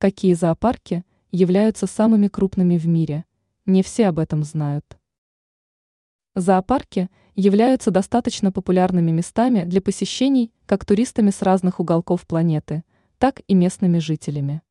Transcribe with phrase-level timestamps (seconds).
[0.00, 3.26] Какие зоопарки являются самыми крупными в мире?
[3.66, 4.98] Не все об этом знают.
[6.34, 12.82] Зоопарки являются достаточно популярными местами для посещений как туристами с разных уголков планеты,
[13.18, 14.62] так и местными жителями.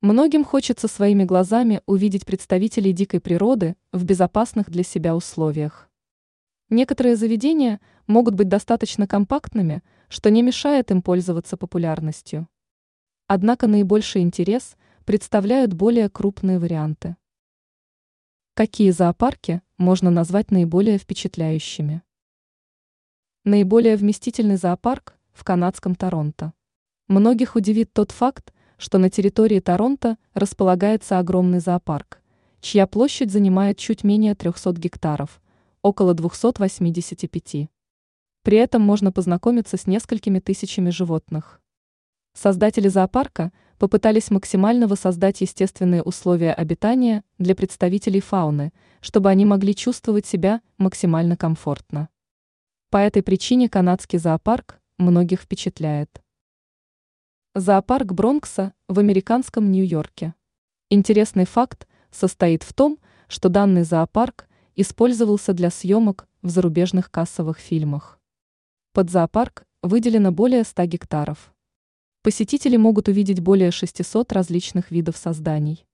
[0.00, 5.90] Многим хочется своими глазами увидеть представителей дикой природы в безопасных для себя условиях.
[6.70, 12.48] Некоторые заведения могут быть достаточно компактными, что не мешает им пользоваться популярностью.
[13.26, 14.76] Однако наибольший интерес
[15.06, 17.16] представляют более крупные варианты.
[18.52, 22.02] Какие зоопарки можно назвать наиболее впечатляющими?
[23.44, 26.52] Наиболее вместительный зоопарк в канадском Торонто.
[27.08, 32.20] Многих удивит тот факт, что на территории Торонто располагается огромный зоопарк,
[32.60, 35.40] чья площадь занимает чуть менее 300 гектаров,
[35.80, 37.70] около 285.
[38.42, 41.62] При этом можно познакомиться с несколькими тысячами животных.
[42.34, 50.26] Создатели зоопарка попытались максимально воссоздать естественные условия обитания для представителей фауны, чтобы они могли чувствовать
[50.26, 52.08] себя максимально комфортно.
[52.90, 56.22] По этой причине канадский зоопарк многих впечатляет.
[57.54, 60.34] Зоопарк Бронкса в американском Нью-Йорке.
[60.90, 68.18] Интересный факт состоит в том, что данный зоопарк использовался для съемок в зарубежных кассовых фильмах.
[68.92, 71.53] Под зоопарк выделено более 100 гектаров.
[72.24, 75.86] Посетители могут увидеть более 600 различных видов созданий.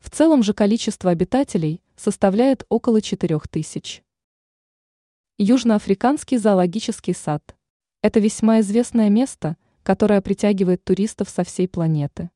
[0.00, 4.02] В целом же количество обитателей составляет около 4000.
[5.38, 7.54] Южноафриканский зоологический сад.
[8.02, 12.32] Это весьма известное место, которое притягивает туристов со всей планеты.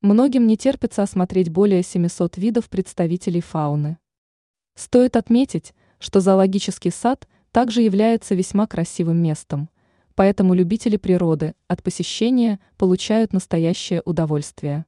[0.00, 3.98] Многим не терпится осмотреть более 700 видов представителей фауны.
[4.76, 9.70] Стоит отметить, что зоологический сад также является весьма красивым местом,
[10.14, 14.86] поэтому любители природы от посещения получают настоящее удовольствие.